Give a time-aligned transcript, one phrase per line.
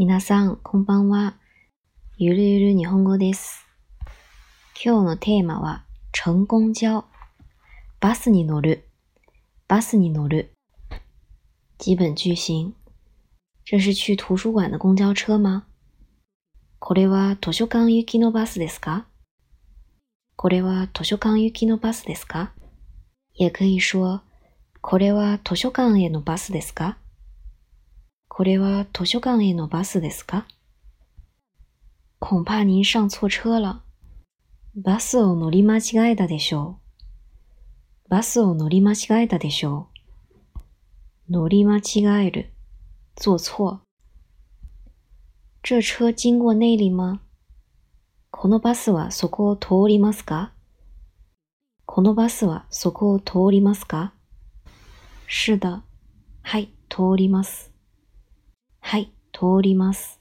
[0.00, 1.34] 皆さん、こんばんは。
[2.18, 3.66] ゆるゆる日本語です。
[4.80, 5.82] 今日のテーマは、
[6.12, 7.02] 乘公交。
[7.98, 8.86] バスに乗る。
[9.66, 10.52] バスに乗る。
[11.78, 12.74] 基本句型。
[13.64, 15.64] 这是去图書馆的公交车吗？
[16.78, 19.06] これは図書館行きのバスですか？
[20.36, 22.52] これは図書館行きのバスですか？
[23.36, 24.20] 也可以说、
[24.80, 26.98] これは図書館へのバスですか？
[28.28, 30.46] これは図書館へのバスですか？
[32.20, 33.82] 恐怕您上错車了。
[34.76, 36.78] バスを乗り間違えたでしょ
[38.06, 38.10] う。
[38.10, 39.88] バスを乗り間違えたでしょ
[41.28, 41.32] う。
[41.32, 42.52] 乗り間違える。
[43.16, 43.80] 做错。
[45.62, 47.20] 这车经过那里吗？
[48.30, 50.52] このバスはそこを通りますか？
[51.86, 54.12] このバスはそこを通りますか？
[55.26, 55.82] 是的。
[56.42, 57.72] はい、通ります。
[58.90, 60.18] はい、通ります。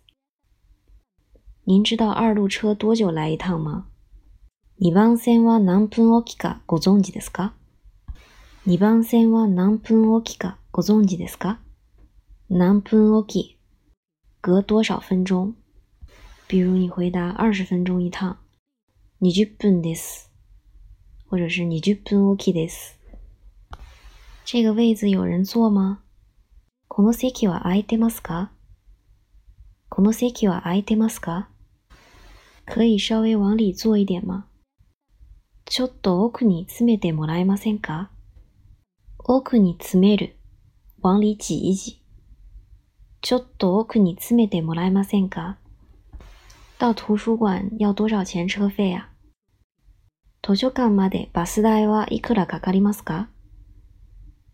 [1.66, 3.86] 您知道二路車多久来一趟吗？
[4.78, 7.54] 二番線は何分おきかご存知ですか？
[8.66, 11.60] 二番線は何分おきかご存知ですか？
[12.50, 13.58] 何分おき？
[14.42, 15.54] 隔多少分鐘
[16.50, 18.36] 比如你回答二十分鐘一趟
[19.22, 20.30] ，20分です。
[21.30, 23.00] 或者是20分おきです。
[24.44, 26.00] 这个位子有人坐吗？
[26.90, 28.52] この席は空いてますか？
[29.98, 31.50] この席は空いてますか？
[32.68, 34.44] 可以稍微往里坐一点吗？
[35.66, 38.12] ちょっと奥に詰めてもらえませんか？
[39.18, 40.36] 奥に詰める。
[41.02, 41.94] 往里挤一。
[41.94, 42.02] 挤。
[43.24, 45.58] ちょっと奥に詰めてもらえませんか？
[46.78, 49.10] 到图書館要多少錢車費や
[50.44, 53.30] 図書館までバス代はいくらかかりますか？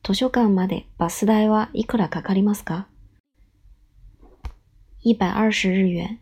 [0.03, 2.87] 図書館までバス代はいくらかかりますか？
[5.05, 6.17] 一百二十日元。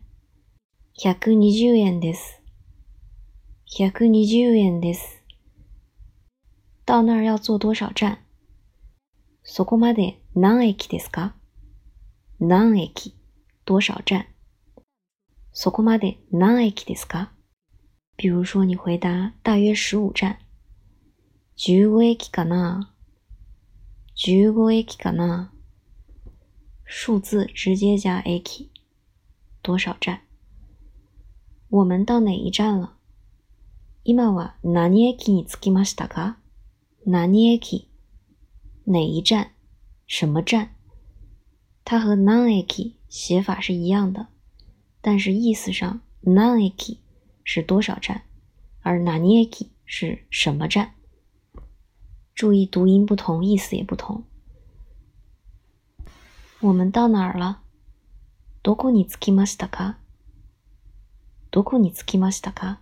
[0.92, 2.42] 百二十円です。
[3.64, 5.22] 百二十円です。
[6.84, 8.18] 到那儿要坐多少站？
[9.44, 11.34] そこまで何駅ですか？
[12.40, 13.14] 何駅？
[13.64, 14.26] 多少站？
[15.52, 17.28] そこまで何駅ですか？
[18.16, 20.38] 比如说你回答大约十五站。
[21.54, 22.88] 十五駅かな？
[24.16, 25.50] 十五駅かな？
[26.84, 28.71] 数字直接加 aki。
[29.61, 30.21] 多少站？
[31.69, 32.93] 我们到哪一站了？
[34.03, 36.35] 今は何駅に着きましたか？
[37.05, 37.87] 何駅？
[38.85, 39.49] 哪一站？
[40.07, 40.69] 什么站？
[41.83, 44.27] 它和何駅写法是一样的，
[45.01, 46.99] 但是意思上何駅
[47.43, 48.23] 是多少站，
[48.81, 50.91] 而何駅是什么站？
[52.33, 54.23] 注意读音不同，意思也不同。
[56.61, 57.60] 我们到哪儿了？
[58.64, 59.98] どこに着きましたか？
[61.50, 62.78] どこに着きましたか？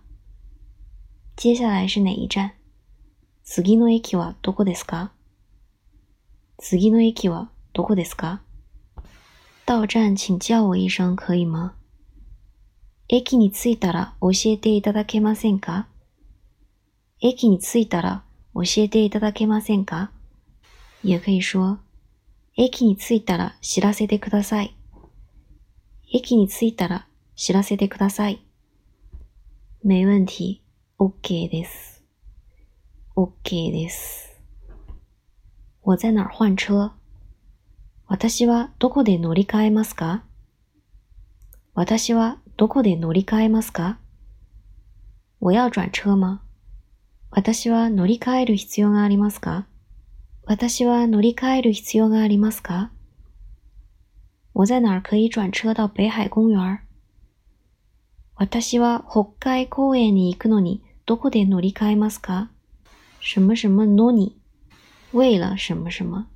[1.35, 2.51] 接下来是哪一站？
[3.43, 5.11] 次の駅はどこですか？
[6.59, 8.41] 次の駅はどこですか？
[9.65, 11.73] 到站请叫我一声可以吗？
[13.07, 15.87] 駅に着いたら教えていただけませんか？
[17.21, 18.21] 駅に着いたら
[18.53, 20.11] 教えていただけませんか？
[21.03, 21.79] 也可以说、
[22.55, 24.75] 駅に着いたら知らせてください。
[26.13, 28.45] 駅に着いたら知らせてください。
[29.83, 30.61] 没问题。
[30.99, 32.03] OK です。
[33.15, 34.29] OK です。
[35.83, 36.93] 我在哪儿换車
[38.05, 40.23] 私はどこで乗り換えますか
[41.73, 43.97] 私はどこで乗り換えますか
[45.39, 46.43] 我要转車吗
[47.31, 49.65] 私は乗り換える必要がありますか
[50.43, 52.91] 私は乗り換える必要がありますか
[54.53, 56.79] 我在哪儿可以转车到北海公園
[58.35, 62.49] 私は北海公園に行くのにどこで乗り換えますか？
[63.21, 64.35] 什么什么のに？
[65.13, 66.27] 为了什么什么？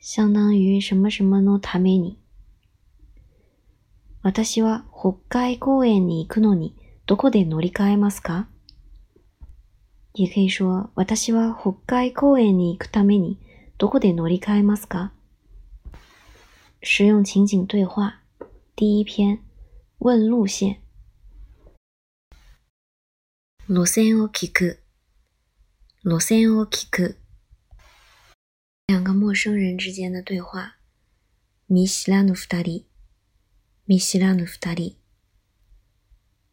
[0.00, 2.16] 相当于什么什么のために。
[4.22, 6.74] 私は北海公園に行くのに
[7.06, 8.46] どこで乗り換えますか？
[10.14, 13.38] 也可以说私は北海公園に行くために
[13.78, 15.12] どこで乗り換えますか？
[16.81, 18.21] 实用情景对话，
[18.75, 19.39] 第一篇，
[19.99, 20.81] 问路线。
[23.67, 24.79] 路線を聞く。
[26.03, 27.17] 路線を聞く。
[28.87, 30.75] 两个陌生人之间的对话。
[31.67, 32.85] 見知らぬ二人。
[33.87, 34.97] 見知らぬ二人。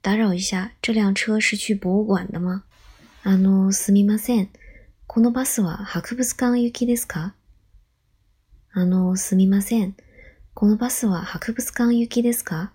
[0.00, 2.64] 打扰一下，这辆车是去博物館的吗？
[3.22, 4.48] あの、すみません。
[5.06, 7.34] このバスは博物館行きですか？
[8.72, 9.94] あの、すみません。
[10.59, 12.71] このバスは博物館行きですか？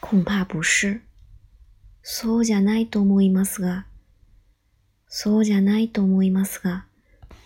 [0.00, 1.02] 恐怕不是。
[2.02, 3.86] そうじゃないと思いますが。
[5.06, 6.86] そうじゃないと思いますが。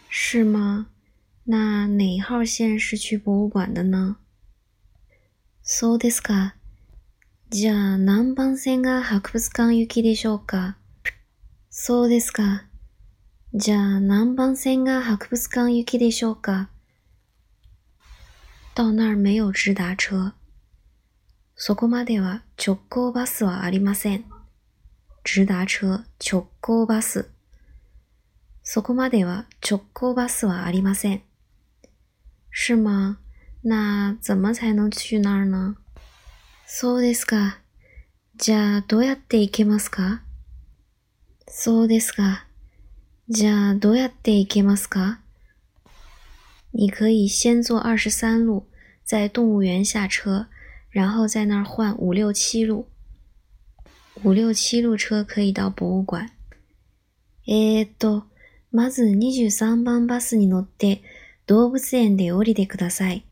[0.09, 0.87] 是吗？
[1.45, 4.17] 那哪号线是去博物館的呢？
[5.63, 6.55] そうですか。
[7.51, 10.79] じゃあ何番線が博物館行きでしょうか？
[11.69, 12.65] そうですか。
[13.53, 16.71] じゃあ何番線が博物館行きでしょうか？
[18.79, 20.35] 到那儿没有直达車。
[21.57, 24.25] そこまでは直行バスはありません。
[25.25, 27.29] 直达車、直行バス。
[28.63, 31.23] そこまでは直行バスはありません。
[32.53, 33.17] 是吗？
[33.65, 35.75] 那怎么才能去那儿呢？
[36.65, 37.59] そうですか。
[38.37, 40.23] じゃあどうやって行けますか？
[41.49, 42.47] そうですか。
[43.29, 45.19] じゃあどうやって行けますか？
[46.81, 48.67] 你可以先坐二十三路，
[49.03, 50.47] 在动物园下车，
[50.91, 52.87] 然后在那儿换五六七路。
[54.23, 56.31] 五六七路车可以到博物館。
[57.49, 58.27] えーっと、
[58.71, 61.03] まず23番バスに乗って
[61.47, 63.25] 動物園で降りてください。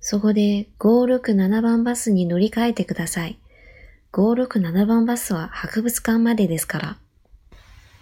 [0.00, 3.38] そこで567番バスに乗り換えてください。
[4.12, 6.96] 567番バスは博物館までですから。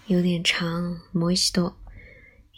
[0.07, 0.55] 有点長。
[1.11, 1.73] もう一度。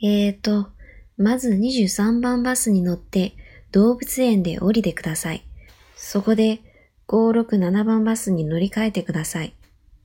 [0.04, 0.70] えーと、
[1.18, 3.36] まず23番バスに乗って
[3.72, 5.46] 動物園で降りてください。
[5.96, 6.62] そこで
[7.08, 9.54] 567番バスに乗り換えてください。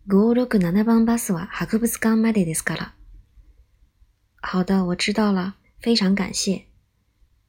[0.08, 2.94] 567番バスは博物館までですから。
[4.42, 5.54] 好的、我知道了。
[5.82, 6.64] 非常感謝。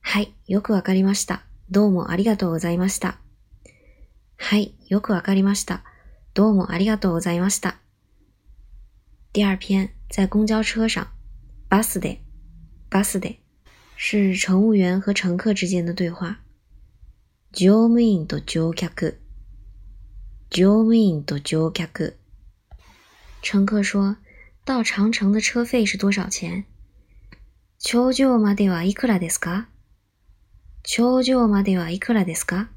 [0.02, 1.44] はい、よくわかりました。
[1.70, 3.18] どうもありがとうございました。
[4.38, 5.84] はい、よくわかりました。
[6.34, 7.78] どうもありがとうございました。
[9.34, 11.08] 第二篇，在公交车上，
[11.70, 12.22] バスで、
[12.90, 13.40] バスで，
[14.01, 16.41] 是乘务员和乘客之间的对话。
[17.53, 19.19] 乗務員と乗客、
[20.51, 22.15] 乗務員と乗客。
[23.43, 24.17] 乘客说：“
[24.65, 26.65] 到长城的车费是多少钱？”
[27.79, 29.67] 頂上まではいくらですか？
[30.83, 32.69] 頂上まではいくらですか？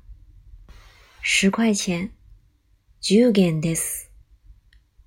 [1.23, 2.11] 十块钱。
[3.01, 4.09] 十元です。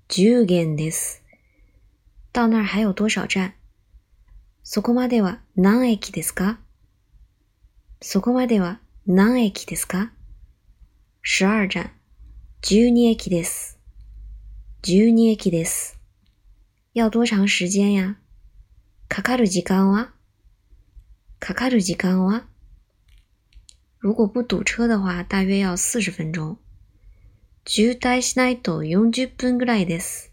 [0.07, 1.21] 十元です。
[2.31, 3.53] 到那儿还有多少站？
[4.70, 6.58] そこまでは何駅ですか？
[8.02, 10.12] そこまでは何駅ですか？
[11.22, 11.90] 十二站。
[12.60, 13.78] 十二駅です。
[14.82, 15.98] 十二駅です。
[16.92, 18.18] 要多长时间呀？
[19.08, 20.10] かかる時間は？
[21.40, 22.44] かかる時間は？
[24.00, 26.58] 如果不堵车的话，大约要四十分钟。
[27.64, 30.30] 渋滞しないと40分ぐらいです。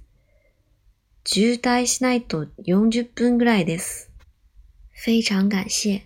[1.24, 4.12] 渋滞しないと40分ぐらいです。
[4.98, 6.02] 非常感謝。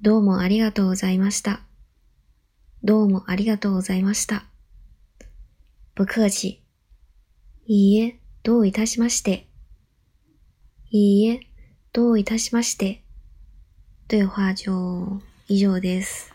[0.00, 1.60] どうもありがとうございました。
[2.84, 4.46] どうもありがとうございました。
[5.96, 6.62] 不客气。
[7.66, 9.48] いいえ、どういたしまして。
[10.88, 11.40] いいえ、
[11.92, 13.02] どういたしまして。
[14.06, 16.32] 对话就以上です。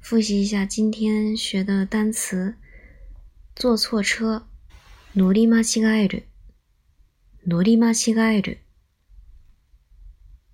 [0.00, 2.56] 复习一下今天学的单词：
[3.56, 4.46] 坐错车、
[5.16, 6.28] 乗り間違える。
[7.46, 8.58] 乗り間違える。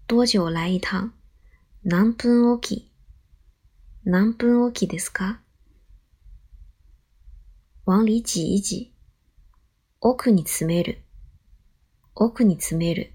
[0.08, 1.10] 多久来一趟。
[1.84, 2.92] 何分おき？
[4.04, 5.40] 何分おきですか？
[7.86, 8.62] 往里挤一。
[8.62, 8.92] 挤。
[10.00, 11.02] 奥に詰める。
[12.14, 13.14] 奥に詰める。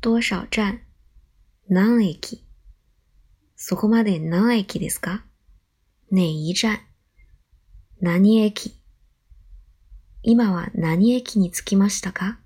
[0.00, 0.80] 多少站。
[1.68, 2.42] 何駅。
[3.54, 5.26] そこまで何駅ですか？
[6.10, 6.80] 哪一站。
[8.00, 8.80] 何駅？
[10.22, 12.38] 今は何駅に着きましたか？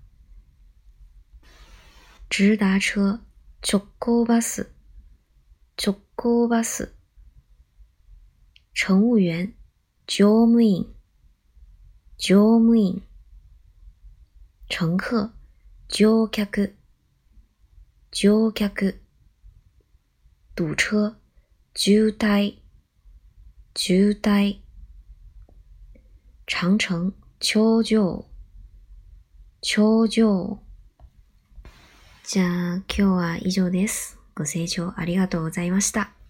[2.31, 3.21] 直达車、
[3.61, 4.71] 直行バス、
[5.75, 6.93] 直行バス。
[8.73, 9.55] 乘務員、
[10.05, 10.93] 乗務員、
[12.17, 13.01] 乗務員。
[14.69, 15.31] 乘客、
[15.87, 16.75] 乗客、
[18.11, 18.99] 乗客。
[20.55, 21.15] 堵車、
[21.73, 22.59] 渋滞、
[23.73, 24.59] 渋滞。
[26.45, 27.13] 長城。
[27.39, 28.25] 頂上、
[29.61, 30.59] 頂上。
[32.24, 34.18] じゃあ今日は以上です。
[34.34, 36.21] ご清聴ありがとうございました。